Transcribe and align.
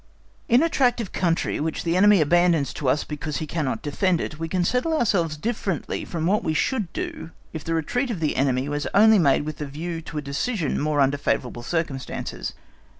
In 0.49 0.63
a 0.63 0.67
tract 0.67 0.99
of 0.99 1.11
country 1.11 1.59
which 1.59 1.83
the 1.83 1.95
enemy 1.95 2.21
abandons 2.21 2.73
to 2.73 2.89
us 2.89 3.03
because 3.03 3.37
he 3.37 3.45
cannot 3.45 3.83
defend 3.83 4.19
it, 4.19 4.39
we 4.39 4.47
can 4.49 4.65
settle 4.65 4.95
ourselves 4.97 5.37
differently 5.37 6.05
from 6.05 6.25
what 6.25 6.43
we 6.43 6.55
should 6.55 6.91
do 6.91 7.29
if 7.53 7.63
the 7.63 7.75
retreat 7.75 8.09
of 8.09 8.19
the 8.19 8.35
enemy 8.35 8.67
was 8.67 8.87
only 8.95 9.19
made 9.19 9.43
with 9.45 9.59
the 9.59 9.67
view 9.67 10.01
to 10.01 10.17
a 10.17 10.21
decision 10.23 10.71
under 10.71 10.81
more 10.83 11.07
favourable 11.19 11.61
circumstances. 11.61 12.53